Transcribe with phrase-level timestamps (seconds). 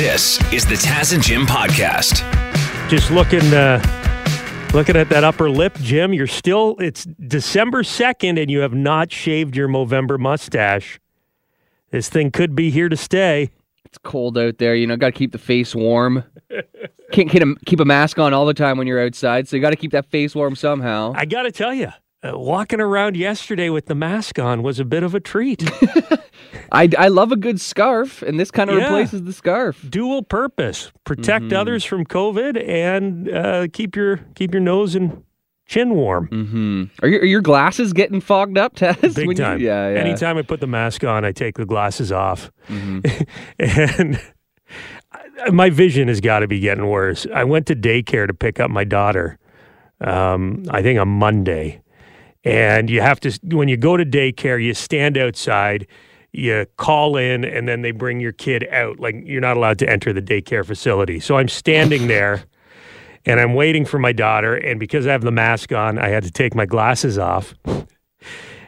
[0.00, 2.20] This is the Taz and Jim podcast.
[2.88, 3.82] Just looking, uh,
[4.72, 6.14] looking at that upper lip, Jim.
[6.14, 6.76] You're still.
[6.78, 11.00] It's December second, and you have not shaved your Movember mustache.
[11.90, 13.50] This thing could be here to stay.
[13.84, 14.74] It's cold out there.
[14.74, 16.24] You know, got to keep the face warm.
[17.12, 19.60] Can't keep a, keep a mask on all the time when you're outside, so you
[19.60, 21.12] got to keep that face warm somehow.
[21.16, 21.90] I got to tell you,
[22.22, 25.62] uh, walking around yesterday with the mask on was a bit of a treat.
[26.72, 28.84] I, I love a good scarf, and this kind of Yeah.
[28.84, 29.84] replaces the scarf.
[29.88, 31.56] Dual purpose: protect Mm-hmm.
[31.56, 35.24] others from COVID and uh, keep your keep your nose and
[35.66, 36.28] chin warm.
[36.28, 36.84] Mm-hmm.
[37.04, 39.14] Are, your, are your glasses getting fogged up, Taz?
[39.14, 39.60] Big When you- time.
[39.60, 39.98] yeah, yeah.
[40.00, 43.22] Anytime I put the mask on, I take the glasses off, Mm-hmm.
[43.58, 44.20] and
[45.54, 47.26] my vision has got to be getting worse.
[47.34, 49.38] I went to daycare to pick up my daughter.
[50.00, 51.82] Um, I think on Monday,
[52.44, 55.86] and you have to when you go to daycare, you stand outside.
[56.32, 59.00] You call in, and then they bring your kid out.
[59.00, 61.18] Like you're not allowed to enter the daycare facility.
[61.18, 62.44] So I'm standing there,
[63.26, 64.54] and I'm waiting for my daughter.
[64.54, 67.54] And because I have the mask on, I had to take my glasses off.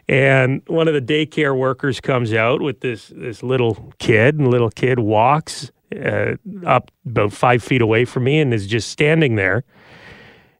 [0.08, 4.70] And one of the daycare workers comes out with this this little kid, and little
[4.70, 6.34] kid walks uh,
[6.66, 9.64] up about five feet away from me and is just standing there.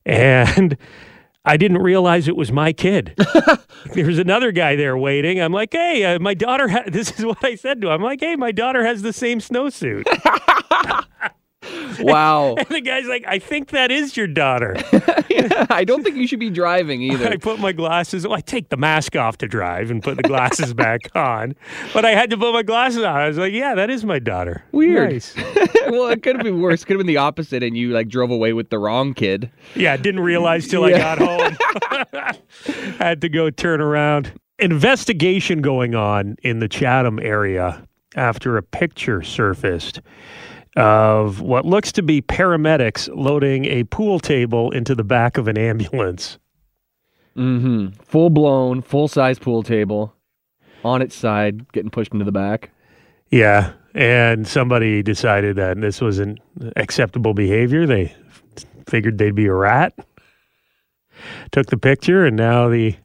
[0.06, 0.77] And
[1.45, 3.15] I didn't realize it was my kid.
[3.95, 5.41] there was another guy there waiting.
[5.41, 6.69] I'm like, hey, uh, my daughter.
[6.69, 7.95] Ha-, this is what I said to him.
[7.95, 10.05] I'm like, hey, my daughter has the same snowsuit.
[12.01, 12.55] wow.
[12.55, 14.77] and the guy's like, I think that is your daughter.
[15.70, 17.29] I don't think you should be driving either.
[17.29, 18.27] I put my glasses.
[18.27, 21.55] Well, I take the mask off to drive and put the glasses back on,
[21.92, 23.17] but I had to put my glasses on.
[23.17, 25.12] I was like, "Yeah, that is my daughter." Weird.
[25.12, 25.34] Nice.
[25.89, 26.84] well, it could have been worse.
[26.84, 29.51] Could have been the opposite, and you like drove away with the wrong kid.
[29.75, 31.57] Yeah, didn't realize till I got home.
[32.98, 34.33] had to go turn around.
[34.59, 40.01] Investigation going on in the Chatham area after a picture surfaced
[40.77, 45.59] of what looks to be paramedics loading a pool table into the back of an
[45.59, 46.39] ambulance.
[47.37, 48.01] Mm-hmm.
[48.02, 50.14] Full blown, full size pool table
[50.85, 52.70] on its side, getting pushed into the back.
[53.30, 56.39] Yeah, and somebody decided that this wasn't
[56.77, 57.86] acceptable behavior.
[57.86, 58.14] They
[58.86, 59.95] figured they'd be a rat.
[61.51, 62.96] Took the picture, and now the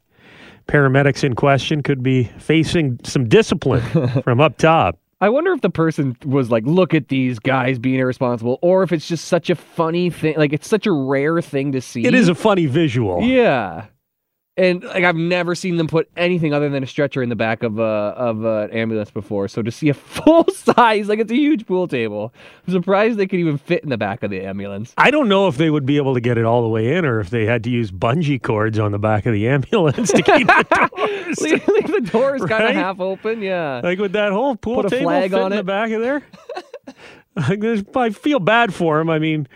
[0.67, 3.81] paramedics in question could be facing some discipline
[4.23, 4.99] from up top.
[5.19, 8.91] I wonder if the person was like, look at these guys being irresponsible, or if
[8.91, 10.37] it's just such a funny thing.
[10.37, 12.05] Like, it's such a rare thing to see.
[12.05, 13.23] It is a funny visual.
[13.23, 13.85] Yeah.
[14.57, 17.61] And like I've never seen them put anything other than a stretcher in the back
[17.61, 19.47] of a of uh, an ambulance before.
[19.47, 22.33] So to see a full size, like it's a huge pool table,
[22.65, 24.95] I'm surprised they could even fit in the back of the ambulance.
[24.97, 27.05] I don't know if they would be able to get it all the way in,
[27.05, 30.23] or if they had to use bungee cords on the back of the ambulance to
[30.23, 31.39] keep the doors.
[31.41, 33.43] leave, leave the doors kind of half open.
[33.43, 33.81] Yeah.
[33.83, 36.23] Like with that whole pool Put table fit on in the back of there.
[37.35, 37.63] like
[37.95, 39.09] I feel bad for him.
[39.09, 39.47] I mean,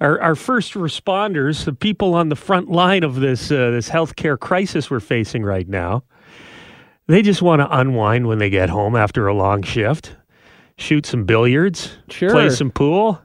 [0.00, 4.38] our, our first responders, the people on the front line of this uh, this healthcare
[4.38, 6.02] crisis we're facing right now,
[7.06, 10.16] they just want to unwind when they get home after a long shift,
[10.78, 12.30] shoot some billiards, Sure.
[12.30, 13.20] play some pool.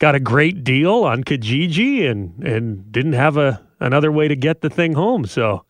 [0.00, 4.60] Got a great deal on Kijiji and and didn't have a another way to get
[4.60, 5.64] the thing home, so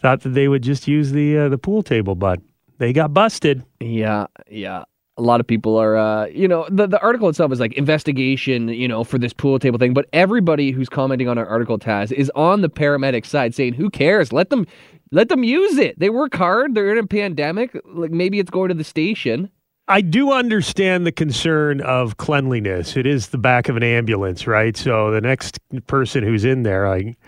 [0.00, 2.40] thought that they would just use the uh, the pool table, but
[2.78, 3.64] they got busted.
[3.80, 4.84] Yeah, yeah.
[5.16, 8.68] A lot of people are, uh, you know, the, the article itself is like investigation,
[8.68, 9.94] you know, for this pool table thing.
[9.94, 13.90] But everybody who's commenting on our article, Taz, is on the paramedic side saying, "Who
[13.90, 14.32] cares?
[14.32, 14.66] Let them,
[15.12, 15.98] let them use it.
[15.98, 16.74] They work hard.
[16.74, 17.80] They're in a pandemic.
[17.84, 19.50] Like maybe it's going to the station."
[19.86, 22.96] I do understand the concern of cleanliness.
[22.96, 24.74] It is the back of an ambulance, right?
[24.76, 27.18] So the next person who's in there, like,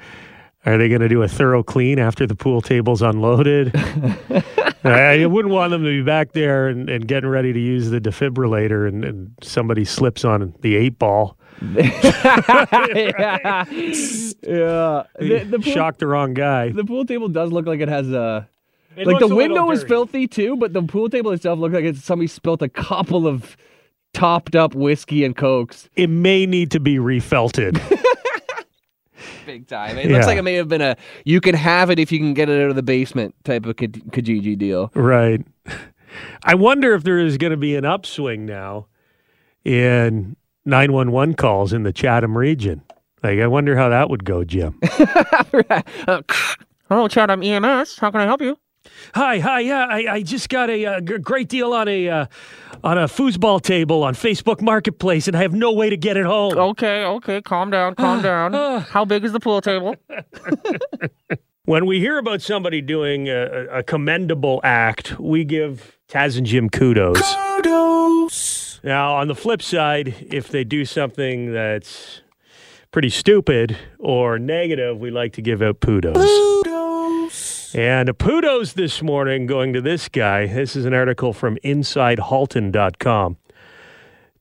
[0.67, 3.75] are they going to do a thorough clean after the pool table's unloaded?
[4.85, 8.01] I wouldn't want them to be back there and, and getting ready to use the
[8.01, 11.39] defibrillator and, and somebody slips on the eight ball.
[11.63, 11.85] yeah,
[13.65, 13.65] yeah.
[14.43, 16.71] The, the, pool, Shock the wrong guy.
[16.71, 18.49] the pool table does look like it has a.
[18.97, 21.59] It like the looks a little window is filthy too, but the pool table itself
[21.59, 23.57] looks like it's somebody spilt a couple of
[24.17, 25.89] topped up whiskey and cokes.
[25.95, 27.79] It may need to be refelted.
[29.47, 29.99] Big time.
[29.99, 32.35] It looks like it may have been a you can have it if you can
[32.35, 34.91] get it out of the basement type of Kaj- Kijiji deal.
[34.95, 35.45] Right.
[36.45, 38.87] I wonder if there is going to be an upswing now
[39.65, 42.83] in 911 calls in the Chatham region.
[43.23, 44.79] Like, I wonder how that would go, Jim.
[46.07, 46.23] Uh,
[46.89, 47.99] hello, Chatham EMS.
[47.99, 48.59] How can I help you?
[49.15, 52.27] Hi, hi, yeah, I, I just got a, uh g- great deal on a uh,
[52.85, 56.25] on a foosball table on Facebook Marketplace, and I have no way to get it
[56.27, 56.57] home.
[56.57, 58.53] Okay, okay, calm down, calm down.
[58.83, 59.95] How big is the pool table?
[61.67, 66.71] When we hear about somebody doing a, a commendable act, we give Taz and Jim
[66.71, 67.19] kudos.
[67.19, 67.57] Kudos.
[67.57, 68.81] Kudos.
[68.85, 72.21] Now, on the flip side, if they do something that's
[72.93, 76.15] pretty stupid or negative, we like to give out kudos.
[76.17, 77.46] Kudos.
[77.75, 80.47] And a kudos this morning going to this guy.
[80.47, 83.37] This is an article from InsideHalton.com.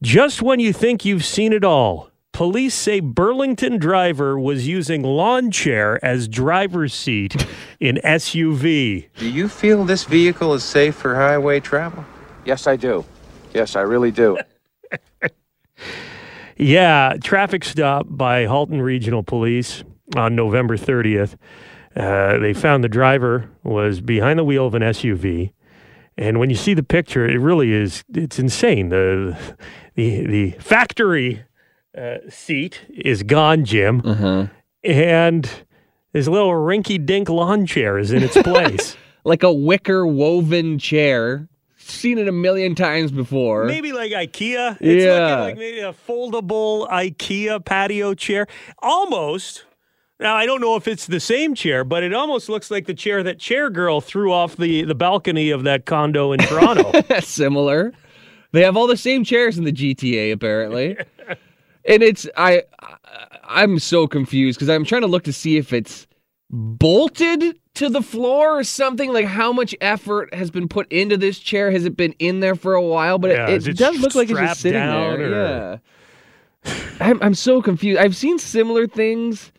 [0.01, 5.51] Just when you think you've seen it all, police say Burlington driver was using lawn
[5.51, 7.45] chair as driver's seat
[7.79, 9.09] in SUV.
[9.17, 12.05] Do you feel this vehicle is safe for highway travel?
[12.45, 13.05] Yes, I do.
[13.53, 14.37] Yes, I really do.
[16.57, 19.83] Yeah, traffic stop by Halton Regional Police
[20.15, 21.35] on November 30th.
[21.95, 25.53] Uh, they found the driver was behind the wheel of an SUV,
[26.17, 28.89] and when you see the picture, it really is it's insane.
[28.89, 29.37] The
[29.95, 31.43] the the factory
[31.97, 34.01] uh, seat is gone, Jim,
[34.83, 35.49] and
[36.11, 38.97] this little rinky-dink lawn chair is in its place.
[39.23, 41.47] Like a wicker woven chair.
[41.77, 43.65] Seen it a million times before.
[43.65, 44.77] Maybe like IKEA.
[44.81, 45.13] It's Yeah.
[45.29, 48.47] looking like maybe a foldable IKEA patio chair.
[48.79, 49.65] Almost.
[50.19, 52.93] Now I don't know if it's the same chair, but it almost looks like the
[52.93, 57.01] chair that chair girl threw off the, the balcony of that condo in Toronto.
[57.19, 57.91] Similar.
[58.53, 60.97] They have all the same chairs in the GTA apparently.
[61.85, 62.95] and it's I I-
[63.47, 66.07] I'm so confused because I'm trying to look to see if it's
[66.49, 69.11] bolted to the floor or something.
[69.13, 71.71] Like how much effort has been put into this chair?
[71.71, 73.17] Has it been in there for a while?
[73.19, 75.27] But Yeah, it, it does look like it's just sitting down, there.
[75.73, 75.81] or-
[76.65, 76.81] yeah.
[77.01, 77.99] I'm, I'm so confused.
[77.99, 79.51] I've seen similar things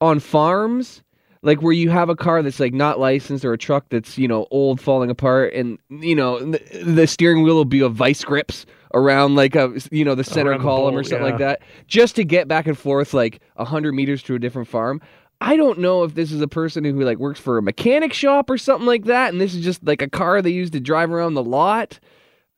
[0.00, 1.02] on farms
[1.46, 4.26] like where you have a car that's like not licensed or a truck that's you
[4.28, 8.24] know old falling apart and you know the, the steering wheel will be a vice
[8.24, 11.38] grips around like a you know the center Around the column or bolt, something like
[11.38, 15.00] that just to get back and forth like 100 meters to a different farm.
[15.40, 18.48] I don't know if this is a person who like works for a mechanic shop
[18.50, 21.12] or something like that and this is just like a car they use to drive
[21.12, 22.00] around the lot.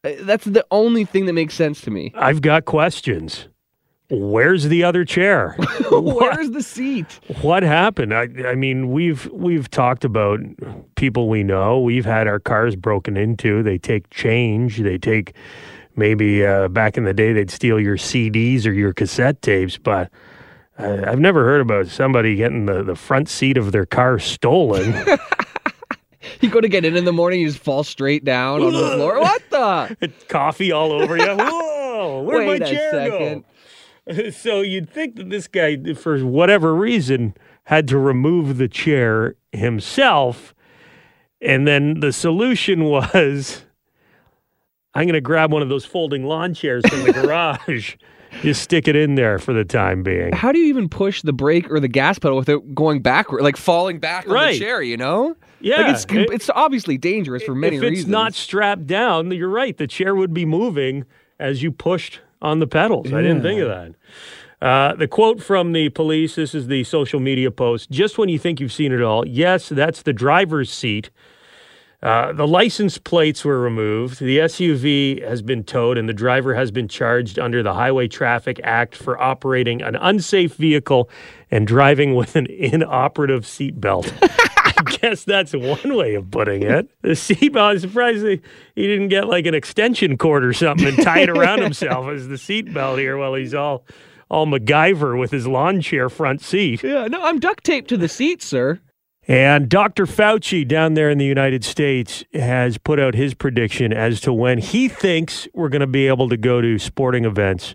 [0.05, 2.13] Uh, that's the only thing that makes sense to me.
[2.15, 3.49] I've got questions.
[4.11, 5.55] Where's the other chair?
[5.91, 8.15] Where's the seat What happened?
[8.15, 10.41] I, I mean, we've we've talked about
[10.97, 11.79] people we know.
[11.81, 13.63] We've had our cars broken into.
[13.63, 14.79] They take change.
[14.79, 15.35] They take
[15.95, 20.11] maybe uh, back in the day they'd steal your CDs or your cassette tapes, but
[20.79, 24.95] uh, I've never heard about somebody getting the, the front seat of their car stolen.
[26.41, 28.91] you go to get in in the morning you just fall straight down on the
[28.95, 31.37] floor what the Coffee all over you.
[31.37, 32.23] Whoa!
[32.23, 33.41] Where'd Wait my a chair second.
[33.41, 33.45] go?
[34.33, 37.35] So you'd think that this guy, for whatever reason,
[37.65, 40.55] had to remove the chair himself.
[41.41, 43.65] And then the solution was
[44.95, 47.97] I'm going to grab one of those folding lawn chairs from the garage.
[48.43, 50.33] Just stick it in there for the time being.
[50.35, 53.57] how do you even push the brake or the gas pedal without going backward, like
[53.57, 54.83] falling back on the chair?
[54.83, 55.81] You know, Yeah.
[55.83, 57.85] like it's it- it's obviously dangerous for many reasons.
[57.85, 58.13] if it's reasons.
[58.13, 59.77] not strapped down, you're right.
[59.77, 61.05] The chair would be moving
[61.41, 63.13] as you pushed on the pedals.
[63.13, 63.95] I didn't think of that.
[64.61, 67.91] Uh, the quote from the police this is the social media post.
[67.91, 71.11] Just when you think you've seen it all, yes, that's the driver's seat.
[72.01, 74.21] Uh, the license plates were removed.
[74.21, 78.61] The SUV has been towed, and the driver has been charged under the Highway Traffic
[78.63, 81.11] Act for operating an unsafe vehicle
[81.51, 84.13] and driving with an inoperative seatbelt.
[84.77, 86.89] I guess that's one way of putting it.
[87.03, 88.41] The seatbelt, I'm surprised he,
[88.75, 92.29] he didn't get like an extension cord or something and tie it around himself as
[92.29, 93.85] the seatbelt here while he's all
[94.31, 96.83] all MacGyver with his lawn chair front seat.
[96.83, 98.79] yeah, no, I'm duct taped to the seat, sir.
[99.27, 100.07] And Dr.
[100.07, 104.59] Fauci down there in the United States has put out his prediction as to when
[104.59, 107.75] he thinks we're going to be able to go to sporting events,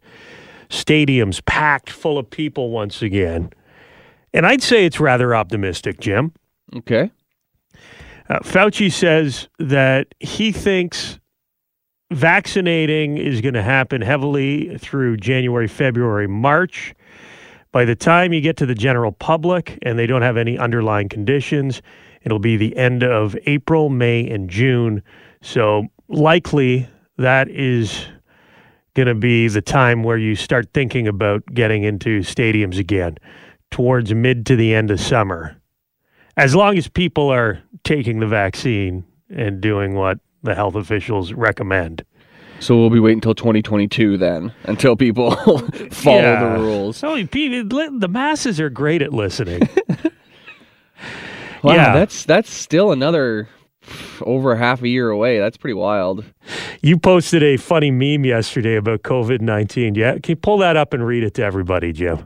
[0.69, 3.51] stadiums packed full of people once again.
[4.33, 6.33] And I'd say it's rather optimistic, Jim.
[6.75, 7.11] Okay.
[8.29, 11.19] Uh, Fauci says that he thinks
[12.11, 16.93] vaccinating is going to happen heavily through January, February, March.
[17.71, 21.09] By the time you get to the general public and they don't have any underlying
[21.09, 21.81] conditions,
[22.21, 25.01] it'll be the end of April, May, and June.
[25.41, 26.87] So likely
[27.17, 28.05] that is
[28.93, 33.17] going to be the time where you start thinking about getting into stadiums again
[33.71, 35.57] towards mid to the end of summer
[36.37, 42.03] as long as people are taking the vaccine and doing what the health officials recommend.
[42.59, 45.31] So we'll be waiting until 2022 then, until people
[45.91, 46.53] follow Yeah.
[46.57, 46.97] the rules.
[46.97, 49.67] So people, the masses are great at listening.
[51.63, 51.93] Wow, Yeah.
[51.93, 53.47] that's that's still another
[54.21, 55.39] over half a year away.
[55.39, 56.25] That's pretty wild.
[56.81, 59.95] you posted a funny meme yesterday about COVID nineteen.
[59.95, 62.25] Yeah, can you pull that up and read it to everybody, Jim?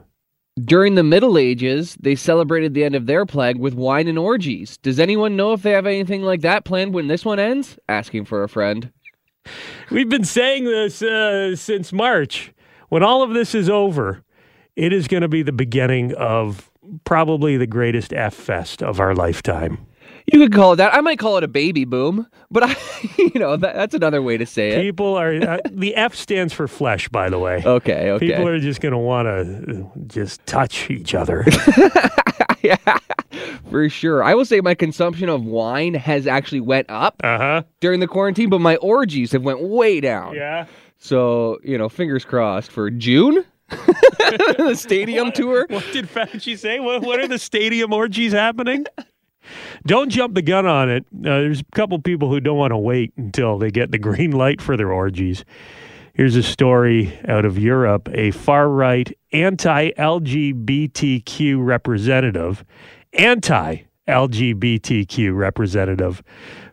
[0.64, 4.78] During the Middle Ages, they celebrated the end of their plague with wine and orgies.
[4.78, 7.78] Does anyone know if they have anything like that planned when this one ends?
[7.88, 8.90] Asking for a friend.
[9.90, 12.52] We've been saying this uh, since March.
[12.88, 14.24] When all of this is over,
[14.74, 16.70] it is going to be the beginning of
[17.04, 19.86] probably the greatest F fest of our lifetime.
[20.30, 20.94] You could call it that.
[20.94, 22.76] I might call it a baby boom, but I,
[23.18, 24.82] you know, that, that's another way to say it.
[24.82, 27.62] People are uh, the F stands for flesh, by the way.
[27.66, 28.26] Okay, okay.
[28.28, 31.44] People are just going to want to just touch each other.
[32.62, 32.76] yeah,
[33.70, 34.22] for sure.
[34.22, 37.62] I will say my consumption of wine has actually went up Uh huh.
[37.80, 40.34] during the quarantine, but my orgies have went way down.
[40.34, 40.66] Yeah.
[40.98, 45.66] So you know, fingers crossed for June, the stadium tour.
[45.70, 46.80] What did Fauci say?
[46.80, 48.84] What, what are the stadium orgies happening?
[49.86, 51.04] Don't jump the gun on it.
[51.12, 54.32] Uh, there's a couple people who don't want to wait until they get the green
[54.32, 55.44] light for their orgies.
[56.14, 58.08] Here's a story out of Europe.
[58.12, 62.64] A far right anti LGBTQ representative,
[63.12, 66.22] anti LGBTQ representative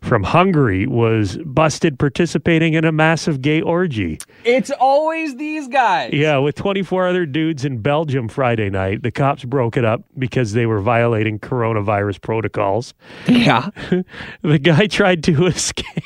[0.01, 4.19] from Hungary was busted participating in a massive gay orgy.
[4.43, 6.13] It's always these guys.
[6.13, 9.03] Yeah, with 24 other dudes in Belgium Friday night.
[9.03, 12.93] The cops broke it up because they were violating coronavirus protocols.
[13.27, 13.69] Yeah.
[14.41, 16.03] The guy tried to escape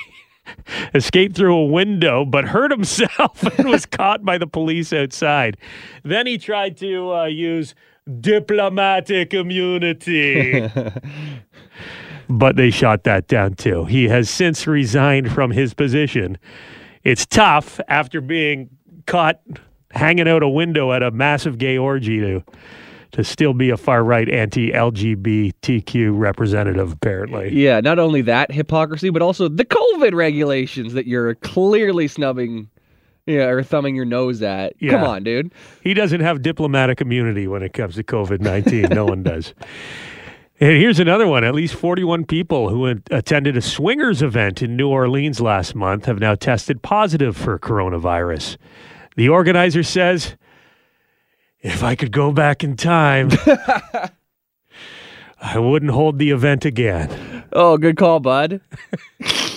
[0.93, 5.57] escape through a window but hurt himself and was caught by the police outside.
[6.03, 7.75] Then he tried to uh, use
[8.21, 10.69] diplomatic immunity.
[12.29, 13.85] but they shot that down too.
[13.85, 16.37] He has since resigned from his position.
[17.03, 18.69] It's tough after being
[19.05, 19.39] caught
[19.91, 22.43] hanging out a window at a massive gay orgy to
[23.11, 27.49] to still be a far right anti LGBTQ representative apparently.
[27.51, 32.69] Yeah, not only that hypocrisy, but also the COVID regulations that you're clearly snubbing
[33.29, 34.73] yeah, or thumbing your nose at.
[34.79, 34.91] Yeah.
[34.91, 35.53] Come on, dude.
[35.83, 38.87] He doesn't have diplomatic immunity when it comes to COVID 19.
[38.89, 39.53] no one does.
[40.59, 41.43] And here's another one.
[41.43, 46.19] At least 41 people who attended a swingers event in New Orleans last month have
[46.19, 48.57] now tested positive for coronavirus.
[49.15, 50.35] The organizer says,
[51.61, 53.29] if I could go back in time,
[55.39, 57.45] I wouldn't hold the event again.
[57.53, 58.59] Oh, good call, bud.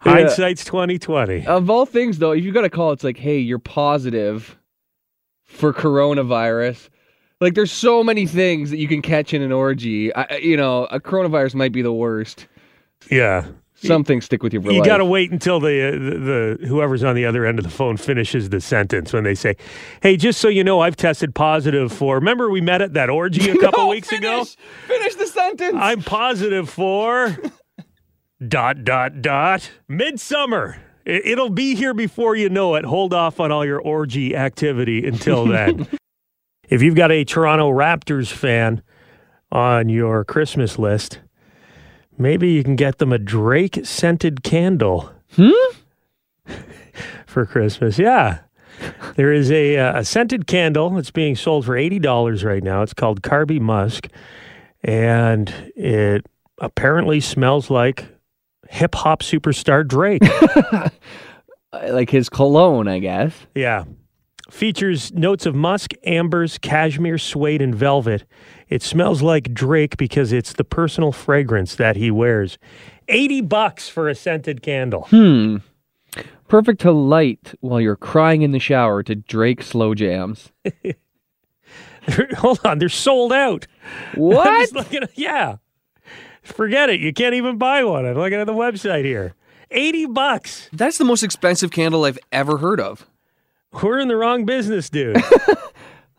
[0.00, 1.46] Hindsight's 2020.
[1.46, 4.56] Of all things, though, if you got a call, it's like, hey, you're positive
[5.44, 6.88] for coronavirus.
[7.40, 10.14] Like, there's so many things that you can catch in an orgy.
[10.14, 12.46] I, you know, a coronavirus might be the worst.
[13.10, 13.46] Yeah.
[13.80, 14.86] Some things stick with you for You life.
[14.88, 17.70] got to wait until the, uh, the the whoever's on the other end of the
[17.70, 19.54] phone finishes the sentence when they say,
[20.02, 23.48] "Hey, just so you know, I've tested positive for." Remember we met at that orgy
[23.48, 24.42] a couple No, weeks ago?
[24.42, 24.56] finish-
[24.88, 25.76] Finish the sentence.
[25.76, 27.36] I'm positive for
[28.46, 30.80] dot dot dot midsummer.
[31.04, 32.84] It, it'll be here before you know it.
[32.84, 35.86] Hold off on all your orgy activity until then.
[36.68, 38.82] if you've got a Toronto Raptors fan
[39.50, 41.20] on your Christmas list,
[42.16, 45.12] maybe you can get them a Drake scented candle.
[47.26, 48.40] For Christmas, yeah.
[49.16, 52.82] There is a, uh, a scented candle that's being sold for $80 right now.
[52.82, 54.08] It's called Carby Musk,
[54.82, 56.26] and it
[56.58, 58.06] apparently smells like
[58.68, 60.22] hip hop superstar Drake.
[61.90, 63.34] Like his cologne, I guess.
[63.54, 63.84] yeah.
[64.50, 68.24] Features notes of musk, ambers, cashmere, suede, and velvet.
[68.70, 72.56] It smells like Drake because it's the personal fragrance that he wears.
[73.08, 75.02] 80 bucks for a scented candle.
[75.10, 75.58] Hmm.
[76.48, 80.50] Perfect to light while you're crying in the shower to Drake slow jams.
[82.38, 83.66] Hold on, they're sold out.
[84.14, 84.74] What?
[84.94, 85.56] at- yeah.
[86.48, 87.00] Forget it.
[87.00, 88.06] You can't even buy one.
[88.06, 89.34] I'm looking at the website here.
[89.70, 90.68] 80 bucks.
[90.72, 93.06] That's the most expensive candle I've ever heard of.
[93.82, 95.16] We're in the wrong business, dude.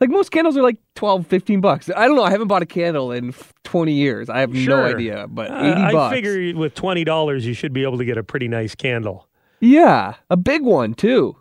[0.01, 1.89] Like most candles are like 12, 15 bucks.
[1.93, 2.23] I don't know.
[2.23, 3.33] I haven't bought a candle in
[3.65, 4.29] 20 years.
[4.29, 6.15] I have no idea, but 80 Uh, I bucks.
[6.15, 9.27] figure with $20, you should be able to get a pretty nice candle.
[9.59, 11.35] Yeah, a big one too.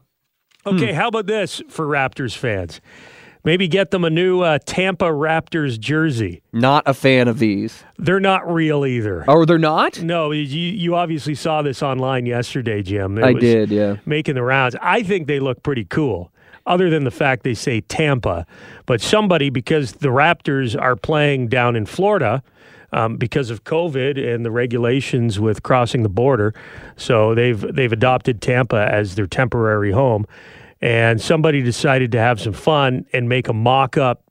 [0.66, 2.80] Okay, how about this for Raptors fans?
[3.44, 6.42] Maybe get them a new uh, Tampa Raptors jersey.
[6.52, 7.84] Not a fan of these.
[7.96, 9.24] They're not real either.
[9.28, 10.02] Oh, they're not?
[10.02, 13.16] No, you, you obviously saw this online yesterday, Jim.
[13.18, 13.96] It I did, yeah.
[14.04, 14.76] Making the rounds.
[14.80, 16.32] I think they look pretty cool,
[16.66, 18.44] other than the fact they say Tampa.
[18.86, 22.42] But somebody, because the Raptors are playing down in Florida
[22.92, 26.54] um, because of COVID and the regulations with crossing the border,
[26.96, 30.26] so they've they've adopted Tampa as their temporary home.
[30.80, 34.22] And somebody decided to have some fun and make a mock-up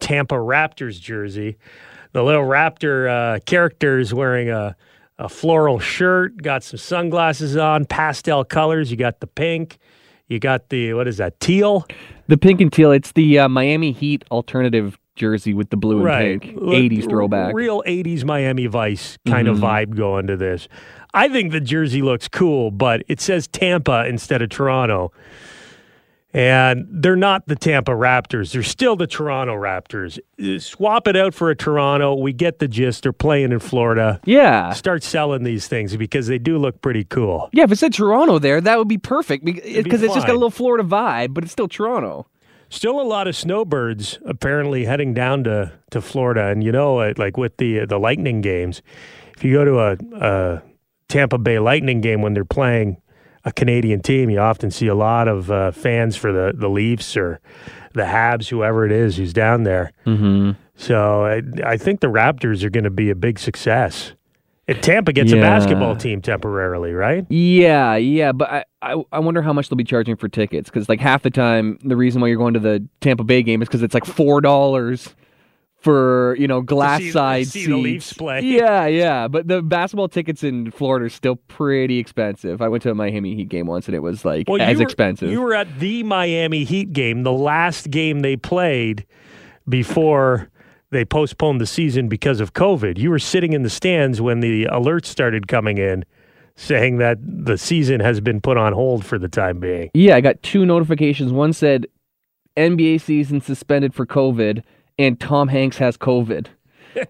[0.00, 1.56] Tampa Raptors jersey.
[2.12, 4.76] The little Raptor uh, character is wearing a,
[5.18, 8.90] a floral shirt, got some sunglasses on, pastel colors.
[8.90, 9.78] You got the pink,
[10.28, 11.86] you got the what is that teal?
[12.28, 16.04] The pink and teal, it's the uh, Miami Heat alternative jersey with the blue and
[16.04, 16.40] right.
[16.40, 17.54] pink, 80s throwback.
[17.54, 19.60] Real 80s Miami Vice kind of Mhm.
[19.62, 20.68] vibe going to this.
[21.14, 25.12] I think the jersey looks cool, but it says Tampa instead of Toronto.
[26.34, 28.52] And they're not the Tampa Raptors.
[28.52, 30.18] They're still the Toronto Raptors.
[30.42, 32.16] Uh, Swap it out for a Toronto.
[32.16, 33.04] We get the gist.
[33.04, 34.20] They're playing in Florida.
[34.24, 34.72] Yeah.
[34.72, 37.50] Start selling these things because they do look pretty cool.
[37.52, 40.30] Yeah, if it said Toronto there, that would be perfect because be it's just got
[40.30, 42.26] a little Florida vibe, but it's still Toronto.
[42.68, 47.12] Still a lot of snowbirds apparently heading down to, to Florida, and you know, uh,
[47.16, 48.82] like with the the Lightning games,
[49.36, 50.62] if you go to a, a
[51.08, 52.96] Tampa Bay Lightning game when they're playing
[53.44, 57.16] a Canadian team, you often see a lot of uh, fans for the the Leafs
[57.16, 57.40] or
[57.92, 59.92] the Habs, whoever it is who's down there.
[60.06, 60.52] Mm-hmm.
[60.76, 64.12] So I, I think the Raptors are going to be a big success.
[64.66, 67.26] And Tampa gets a basketball team temporarily, right?
[67.28, 70.88] Yeah, yeah, but I, I, I wonder how much they'll be charging for tickets because
[70.88, 73.68] like half the time the reason why you're going to the Tampa Bay game is
[73.68, 75.14] because it's like four dollars
[75.84, 77.68] for you know glass see- side see seats.
[77.68, 78.40] the Leafs play.
[78.40, 82.60] Yeah, yeah, but the basketball tickets in Florida are still pretty expensive.
[82.62, 84.78] I went to a Miami Heat game once and it was like Well, as you
[84.78, 85.30] were- expensive.
[85.30, 89.04] You were at the Miami Heat game, the last game they played
[89.68, 90.50] before
[90.90, 92.98] they postponed the season because of COVID.
[92.98, 96.04] You were sitting in the stands when the alerts started coming in
[96.56, 99.90] saying that the season has been put on hold for the time being.
[99.92, 101.32] Yeah, I got two notifications.
[101.32, 101.86] One said
[102.56, 104.62] NBA season suspended for COVID,
[104.98, 106.46] and Tom Hanks has COVID.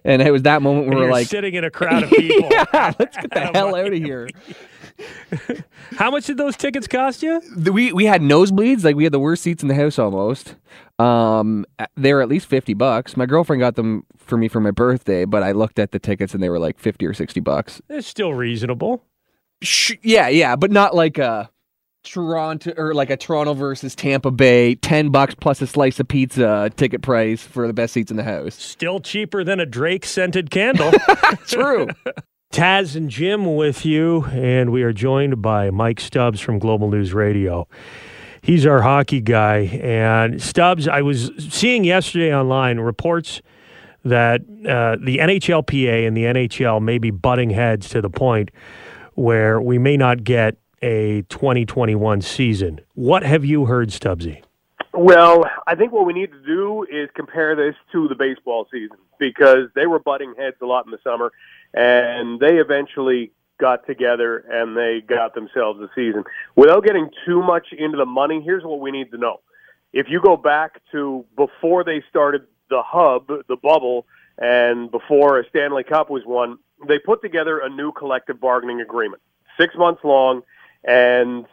[0.03, 2.49] And it was that moment where we're like, sitting in a crowd of people.
[2.51, 4.27] yeah, let's get the hell out of here.
[5.97, 7.41] How much did those tickets cost you?
[7.71, 10.55] We we had nosebleeds, like we had the worst seats in the house almost.
[10.97, 11.65] Um,
[11.95, 13.15] they were at least fifty bucks.
[13.17, 16.33] My girlfriend got them for me for my birthday, but I looked at the tickets
[16.33, 17.81] and they were like fifty or sixty bucks.
[17.89, 19.03] It's still reasonable.
[19.61, 21.49] Sh- yeah, yeah, but not like a
[22.05, 26.71] Toronto or like a Toronto versus Tampa Bay, ten bucks plus a slice of pizza
[26.75, 28.55] ticket price for the best seats in the house.
[28.55, 30.91] Still cheaper than a Drake scented candle.
[31.47, 31.87] True.
[32.53, 37.13] Taz and Jim with you, and we are joined by Mike Stubbs from Global News
[37.13, 37.67] Radio.
[38.41, 39.79] He's our hockey guy.
[39.81, 43.41] And Stubbs, I was seeing yesterday online reports
[44.05, 48.51] that uh, the NHLPA and the NHL may be butting heads to the point
[49.15, 52.79] where we may not get a 2021 season.
[52.93, 54.43] What have you heard, Stubbsy?
[54.93, 58.97] Well, I think what we need to do is compare this to the baseball season
[59.19, 61.31] because they were butting heads a lot in the summer,
[61.73, 66.23] and they eventually got together and they got themselves a season.
[66.55, 69.41] Without getting too much into the money, here's what we need to know.
[69.91, 74.05] If you go back to before they started the hub, the bubble,
[74.37, 79.21] and before a Stanley Cup was won, they put together a new collective bargaining agreement,
[79.57, 80.43] six months long.
[80.87, 81.45] And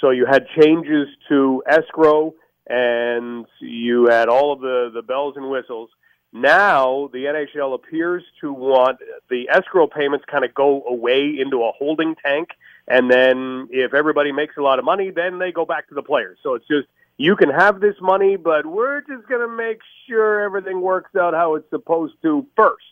[0.00, 2.34] so you had changes to escrow
[2.66, 5.90] and you had all of the, the bells and whistles.
[6.32, 8.98] Now the NHL appears to want
[9.28, 12.50] the escrow payments kind of go away into a holding tank,
[12.86, 16.02] and then if everybody makes a lot of money, then they go back to the
[16.02, 16.38] players.
[16.44, 20.40] So it's just you can have this money, but we're just going to make sure
[20.40, 22.84] everything works out how it's supposed to first.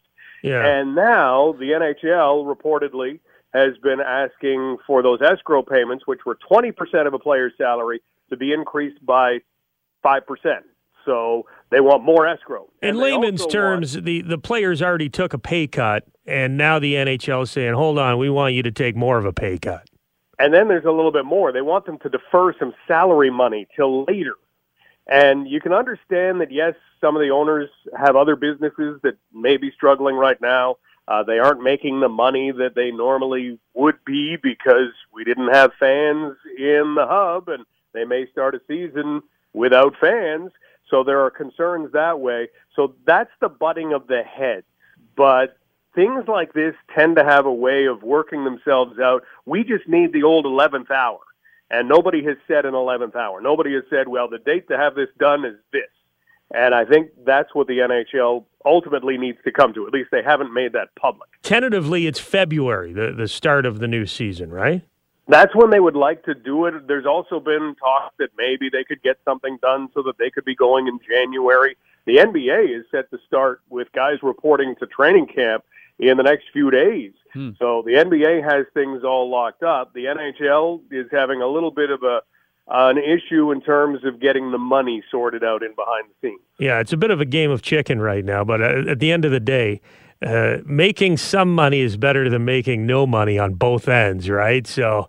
[0.43, 0.67] Yeah.
[0.67, 3.21] And now the NHL reportedly
[3.55, 8.37] has been asking for those escrow payments, which were 20% of a player's salary, to
[8.37, 9.39] be increased by
[10.05, 10.21] 5%.
[11.05, 12.69] So they want more escrow.
[12.83, 16.95] In And layman's terms, the, the players already took a pay cut, and now the
[16.95, 19.89] NHL is saying, hold on, we want you to take more of a pay cut.
[20.39, 21.51] And then there's a little bit more.
[21.51, 24.35] They want them to defer some salary money till later.
[25.09, 29.57] And you can understand that, yes, some of the owners have other businesses that may
[29.57, 30.77] be struggling right now.
[31.09, 35.73] Uh, they aren't making the money that they normally would be because we didn't have
[35.81, 39.23] fans in the hub, and they may start a season
[39.55, 40.53] without fans.
[40.91, 42.49] So there are concerns that way.
[42.77, 44.67] So that's the butting of the heads.
[45.17, 45.57] But
[45.95, 49.25] things like this tend to have a way of working themselves out.
[49.47, 51.21] We just need the old 11th hour.
[51.71, 53.41] And nobody has said an 11th hour.
[53.41, 55.89] Nobody has said, well, the date to have this done is this.
[56.55, 59.87] And I think that's what the NHL ultimately needs to come to.
[59.87, 61.29] At least they haven't made that public.
[61.43, 64.83] Tentatively, it's February, the, the start of the new season, right?
[65.29, 66.87] That's when they would like to do it.
[66.89, 70.47] There's also been talk that maybe they could get something done so that they could
[70.47, 71.77] be going in January.
[72.07, 75.65] The NBA is set to start with guys reporting to training camp
[75.99, 77.13] in the next few days.
[77.35, 77.51] Hmm.
[77.59, 79.93] So the NBA has things all locked up.
[79.93, 82.21] The NHL is having a little bit of a
[82.71, 86.41] an issue in terms of getting the money sorted out in behind the scenes.
[86.59, 89.11] Yeah, it's a bit of a game of chicken right now, but uh, at the
[89.13, 89.81] end of the day,
[90.21, 94.67] uh, making some money is better than making no money on both ends, right?
[94.67, 95.09] So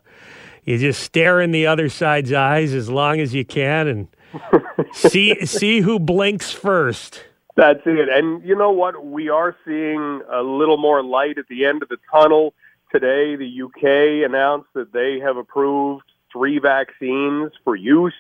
[0.63, 4.07] you just stare in the other side's eyes as long as you can and
[4.93, 7.23] see see who blinks first.
[7.55, 8.07] That's it.
[8.07, 9.03] And you know what?
[9.03, 12.53] We are seeing a little more light at the end of the tunnel.
[12.91, 18.13] Today, the UK announced that they have approved three vaccines for use.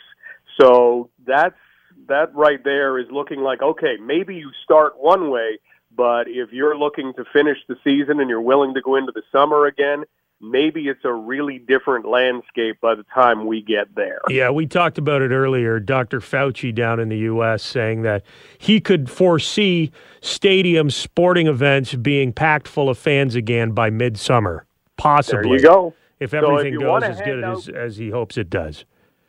[0.59, 1.55] So that's
[2.07, 5.59] that right there is looking like okay, maybe you start one way,
[5.95, 9.23] but if you're looking to finish the season and you're willing to go into the
[9.31, 10.03] summer again,
[10.41, 14.21] maybe it's a really different landscape by the time we get there.
[14.29, 15.79] Yeah, we talked about it earlier.
[15.79, 16.19] Dr.
[16.19, 17.63] Fauci down in the U.S.
[17.63, 18.23] saying that
[18.57, 19.91] he could foresee
[20.21, 24.65] stadiums, sporting events being packed full of fans again by midsummer,
[24.97, 25.43] possibly.
[25.43, 25.93] There you go.
[26.19, 28.85] If So if everything goes as good hand as, as he hopes it does.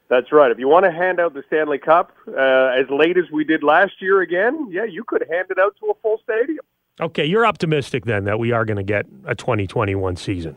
[0.08, 0.50] That's right.
[0.50, 3.62] If you want to hand out the Stanley Cup uh, as late as we did
[3.62, 6.64] last year again, yeah, you could hand it out to a full stadium.
[7.00, 10.56] Okay, you're optimistic then that we are going to get a 2021 season.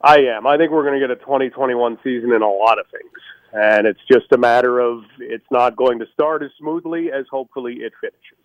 [0.00, 0.46] I am.
[0.46, 3.12] I think we're going to get a 2021 season in a lot of things.
[3.52, 7.74] And it's just a matter of it's not going to start as smoothly as hopefully
[7.74, 8.38] it finishes.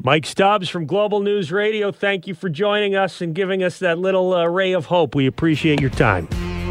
[0.00, 3.98] Mike Stubbs from Global News Radio, thank you for joining us and giving us that
[3.98, 5.16] little uh, ray of hope.
[5.16, 6.28] We appreciate your time.